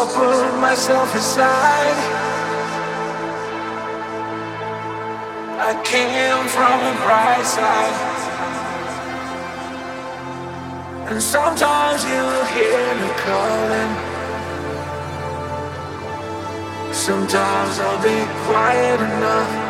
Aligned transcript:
So 0.00 0.06
I 0.06 0.12
put 0.14 0.60
myself 0.60 1.14
aside. 1.14 1.98
I 5.60 5.72
came 5.84 6.48
from 6.48 6.76
the 6.86 6.94
bright 7.04 7.44
side. 7.44 7.96
And 11.10 11.22
sometimes 11.22 12.04
you 12.04 12.24
hear 12.54 12.80
me 13.00 13.10
calling. 13.26 13.92
Sometimes 16.94 17.78
I'll 17.78 18.02
be 18.02 18.24
quiet 18.46 19.00
enough. 19.00 19.66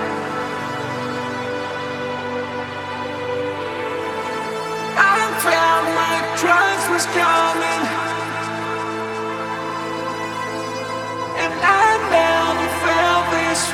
Found 5.40 5.86
my 5.94 6.16
trust 6.36 6.90
was 6.90 7.06
coming. 7.16 7.49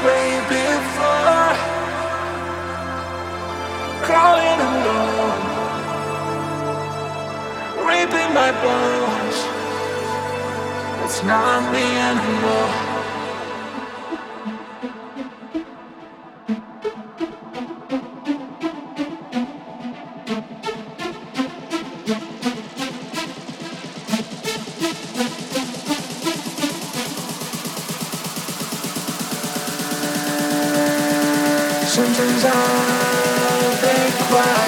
Way 0.07 0.29
before. 0.49 1.51
Crawling 4.07 4.61
alone, 4.71 5.43
raping 7.89 8.31
my 8.41 8.51
bones. 8.65 9.39
It's 11.05 11.23
not 11.25 11.73
me 11.73 11.85
anymore. 12.11 12.86
Sometimes 31.97 32.45
I'll 32.45 33.81
be 33.81 34.25
quiet 34.29 34.66